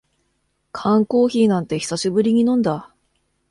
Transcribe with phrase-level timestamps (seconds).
[0.71, 2.91] 缶コーヒーなんて久しぶりに飲んだ